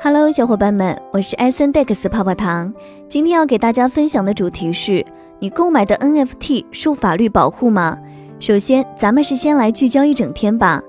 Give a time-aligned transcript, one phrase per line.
[0.00, 2.72] Hello，小伙伴们，我是艾森 Dex 泡泡糖。
[3.08, 5.04] 今天要给大家分享的主题是：
[5.40, 7.98] 你购买的 NFT 受法律保护吗？
[8.38, 10.80] 首先，咱们是先来聚焦一整天吧。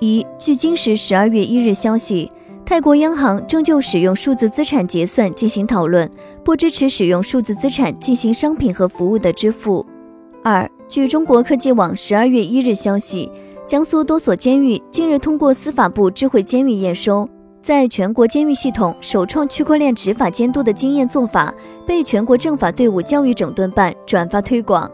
[0.00, 2.30] 一，据今时十二月一日消息，
[2.64, 6.10] 泰国央行正就使用数字资产结算进行讨论，
[6.42, 9.84] 不支持使用数字资产进行商品和服务的支付。
[10.42, 13.30] 二，据中国科技网十二月一日消息，
[13.66, 17.28] 江苏多所监狱近日通过司法部智慧监狱验收。
[17.64, 21.52] 在全国监狱系统首创区块链执法监督的经验做法，
[21.86, 24.88] 被全国政法队伍教育整顿办转发推广。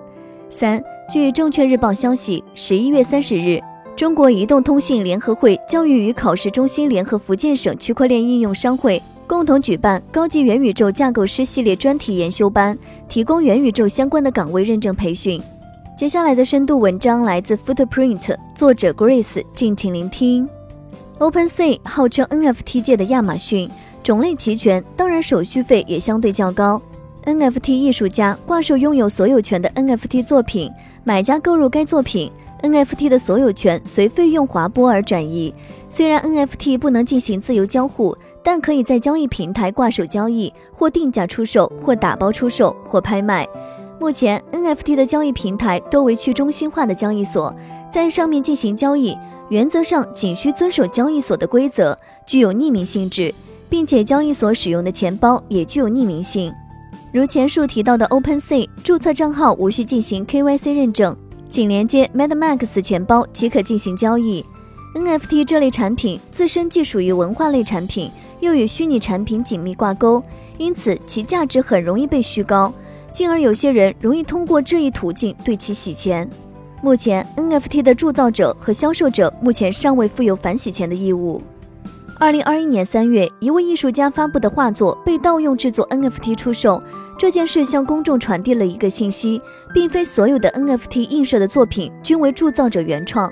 [0.48, 0.80] 三，
[1.12, 3.60] 据证券日报消息，十一月三十日，
[3.96, 15.42] 中国移动通信联合会教育与考试中心联合福建省区块链应用商会共同举办高级元宇宙架构师系列专题研修班，提供元宇宙相关的岗位认证培训。
[15.98, 20.48] 接下来的深度文章来自 Footprint，作者 Grace，敬请聆听。
[21.20, 23.68] OpenSea 号称 NFT 界的亚马逊，
[24.02, 26.80] 种类齐全，当然手续费也相对较高。
[27.26, 30.70] NFT 艺术家挂售拥有所有权的 NFT 作品，
[31.04, 32.32] 买家购入该作品
[32.62, 35.52] ，NFT 的所有权随费用划拨而转移。
[35.90, 43.46] 虽然 NFT 不能进行自由交互，但可以在交易平台挂手交易，或定价出售，或打包出售，或拍卖。
[44.00, 47.54] 目前 NFT 的交易平台多为去中心化的交易所，
[47.92, 49.14] 在上面进行交易。
[49.50, 53.34] 原则上仅需遵守交易所的规则，具有匿名性质，
[53.68, 56.50] 并且交易所使用的钱包也具有匿名性。
[57.12, 61.14] 如前述提到的 OpenSea，注册账号无需进行 KYC 认证，
[61.50, 64.42] 仅连接 MetaMask 钱包即可进行交易。
[64.94, 70.22] NFT 这类产品自身既属于文化类产品，又与虚拟产品紧密挂钩，
[70.56, 72.72] 因此其价值很容易被虚高，
[73.12, 76.28] 进而有些人容易通过这一途径对其洗钱。
[76.82, 81.42] 目前，NFT 的铸造者和销售者目前尚未负有反洗钱的义务。
[82.18, 86.82] 二零二一年三月，一位艺术家发布的画作被盗用制作 NFT 出售，
[87.18, 89.40] 这件事向公众传递了一个信息，
[89.72, 93.30] 并非所有的 NFT 映射的作品均为铸造者原创。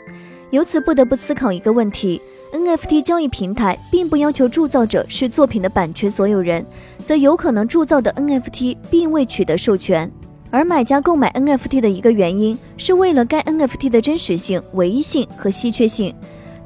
[0.50, 2.20] 由此不得不思考一个问题
[2.52, 6.64] ：NFT 交易平台并不要求铸造者是作品的版权所有人，
[7.04, 10.10] 则有可能铸造的 NFT 并未取得授权。
[10.50, 16.14] 而买家购买 NFT 的一个原因，是为了该 NFT 的真实性、唯一性和稀缺性。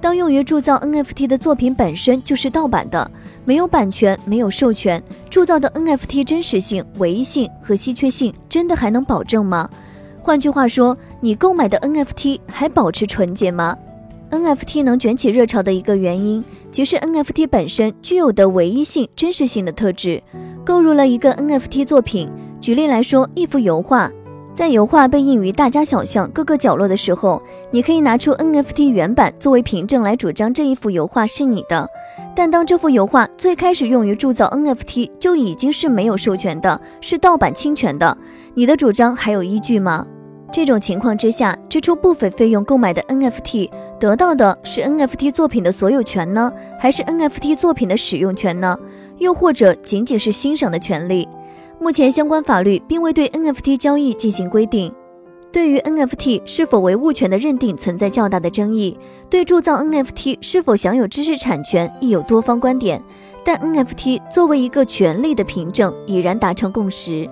[0.01, 3.11] 当用于铸造 NFT 的作品本身就是盗版的，
[3.45, 9.69] 没有版权、没有授权，铸造的 NFT 真实性、唯一性和稀缺性真的还能保证吗？
[10.21, 13.77] 换句话说，你购买的 NFT 还保持纯洁吗
[14.33, 20.21] ？NFT 能卷起热潮的一个原因，即是 NFT 本身具有的唯一性、真实性的特质。
[20.65, 22.29] 购入了一个 NFT 作品。
[22.61, 24.11] 举例来说，一幅油画，
[24.55, 31.89] 在油画被印于大街小巷各个角落的时候，你可以拿出 NFT 原版作为凭证来主张这一幅油画是你的。
[32.35, 38.17] 但当这幅油画最开始用于铸造 NFT，就已经是没有授权的，是盗版侵权的，
[38.55, 40.07] 你的主张还有依据吗？
[40.53, 48.79] 这种情况之下，支出部分费用购买的 NFT，得到的是 NFT 作品的所有权呢，还是 NFT 作品的使用权呢？
[49.19, 51.27] 又或者仅仅是欣赏的权利？
[51.81, 54.93] 目前相关法律并未对 NFT 交易进行规定，
[55.51, 58.97] 对于 NFT 是否为物权的认定存在较大的争议。
[59.31, 63.01] 对铸造 NFT 是否享有知识产权亦有多方观点，
[63.43, 67.27] 但 NFT 作为一个权利的凭证已然达成共识。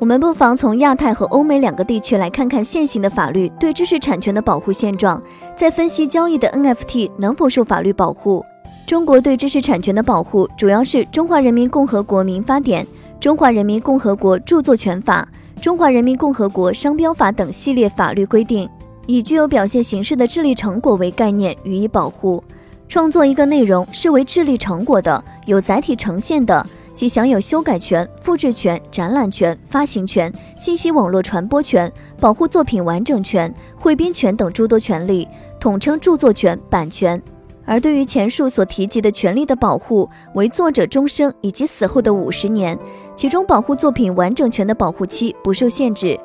[0.00, 5.20] 我们不妨从亚太和欧美两个地区来看看现行的法律对知识产权的保护现状，
[5.56, 8.44] 再分析交易的 NFT 能否受法律保护。
[8.86, 12.84] 中国对知识产权的保护主要是《中华人民共和国民法典》。
[13.20, 15.26] 《中华人民共和国著作权法》
[15.60, 18.68] 《中华人民共和国商标法》等系列法律规定，
[19.06, 22.42] 以具有表现形式的智力成果为概念予以保护。
[22.88, 26.64] 创作一个内容视为智力成果的，有载体呈现的，
[26.98, 31.88] 即享有修改权、复制权、展览权、发行权、信息网络传播权、
[32.18, 35.28] 保护作品完整权、汇编权等诸多权利，
[35.60, 37.22] 统称著作权、版权。
[37.64, 42.76] 而对于前述所提及的权利的保护，为作者终生以及死后的五十年。
[43.14, 46.18] 其中保护作品完整权的保护期不受限制，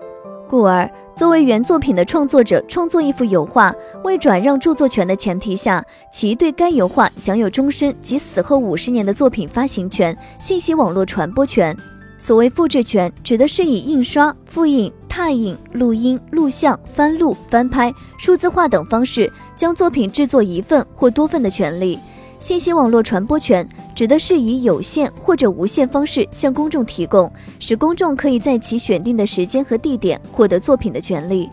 [0.50, 3.74] 故而作为原作品的创作者创作一幅油画，
[4.04, 11.78] 未转让著作权的前提下，其对该油画享有终身及死后五十年的作品发行权、信息网络传播权。
[12.18, 22.00] 所谓复制权，指的是以印刷、复印、拓印、录音、录像、翻录、翻拍、数字化等方式将作品制作一份或多份的权利。
[22.44, 31.50] 信息网络传播权指的是以有线或者无线方式向公众提供，使公众可以在其选定的时间和地点获得作品的权利。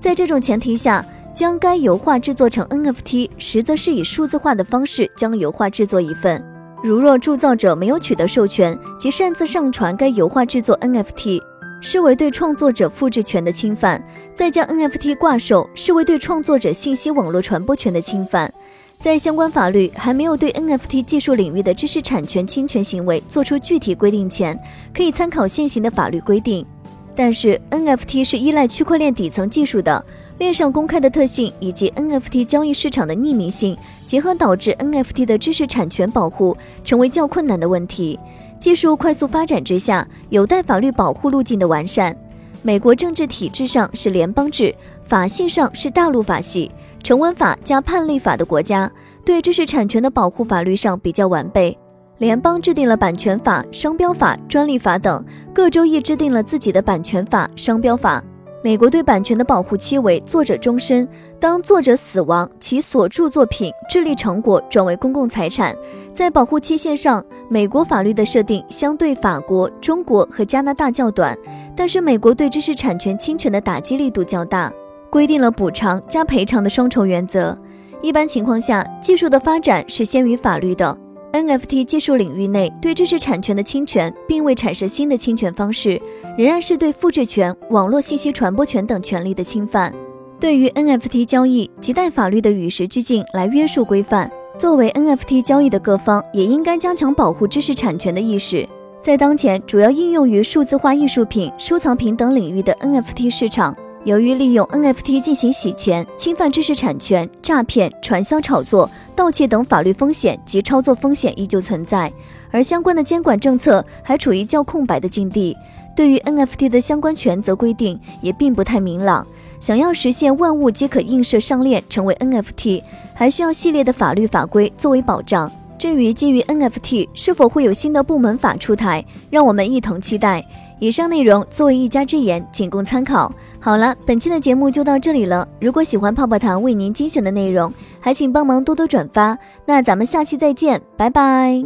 [0.00, 6.44] 在这种前提下，将该油画制作成 NFT，实则是以数字化的方式将油画制作一份。
[6.82, 11.40] 如若铸造者没有取得授权即擅自上传该油画制作 NFT，
[11.80, 13.96] 视为对创作者复制权的侵犯；
[14.34, 18.52] 再将 NFT 挂售，视为对创作者信息网络传播权的侵犯。
[19.02, 24.56] 在相关法律还没有对 NFT 技术领域的知识产权侵权行为作出具体规定前，
[24.94, 26.64] 可以参考现行的法律规定。
[27.12, 30.04] 但是 NFT 是依赖区块链底层技术的，
[30.38, 33.76] 链上公开的特性以及 NFT 交易市场的匿名性
[34.06, 38.16] 结合，导致 NFT 的知识产权保护成为较困难的问题。
[38.60, 42.16] 技术快速发展之下，有待法律保护路径的完善。
[42.62, 44.72] 美国政治体制上是联邦制，
[45.02, 46.70] 法系上是大陆法系，
[47.02, 48.90] 成文法加判例法的国家，
[49.24, 51.76] 对知识产权的保护法律上比较完备。
[52.18, 58.22] 联邦制定了版权法、商标法、专利法等，各州亦制定了自己的版权法、商标法。
[58.64, 61.08] 美国对版权的保护期为作者终身，
[61.40, 65.76] 当作者死亡，其所著作品、智力成果转为公共财产。
[66.12, 71.36] 在保护期限上，美国法律的设定相对法国、中国和加拿大较短，
[71.76, 74.72] 但是美国对知识产权侵权的打击力度较大，
[75.12, 77.56] 规定了补偿加赔偿的双重原则。
[78.00, 80.96] 一般情况下，技术的发展是先于法律的。
[81.34, 86.00] NFT 技术领域内对知识产权的侵权，并未产生新的侵权方式，
[86.38, 89.92] 仍然是对复制权、网络信息传播权等权利的侵犯。
[90.40, 94.30] 对于 NFT 交易，亟待法律的与时俱进来约束规范。
[94.58, 98.66] 作为 NFT 交易的各方，也应该加强保护知识产权的意识。
[99.02, 103.76] 在当前主要应用于数字化艺术品、收藏品等领域的 NFT 市场。
[104.04, 112.12] 由于利用 NFT 进行洗钱、侵犯知识产权、诈骗、传销炒作、盗窃等法律风险及操作风险依旧存在，
[112.50, 115.56] 而相关的监管政策还处于较空白的境地，
[115.94, 119.24] 对于 NFT 的相关权责规定也并不太明朗。
[119.60, 122.82] 想要实现万物皆可映射上链成为 NFT，
[123.14, 125.48] 还需要系列的法律法规作为保障。
[125.78, 130.44] 至于基于 NFT 是否会有新的部门法出台，让我们一同期待。
[130.80, 133.32] 以上内容作为一家之言，仅供参考。
[133.64, 135.46] 好了，本期的节目就到这里了。
[135.60, 139.38] 如果喜欢泡泡糖为您精选的内容，还请帮忙多多转发。
[139.64, 141.62] 那咱们下期再见，拜拜。